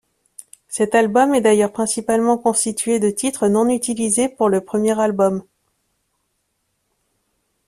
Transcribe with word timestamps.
Cet 0.67 0.95
album 0.95 1.35
est 1.35 1.41
d'ailleurs 1.41 1.71
principalement 1.71 2.35
constitué 2.39 2.99
de 2.99 3.11
titres 3.11 3.47
non 3.49 3.69
utilisés 3.69 4.29
pour 4.29 4.49
le 4.49 4.59
premier 4.65 4.99
album. 4.99 5.43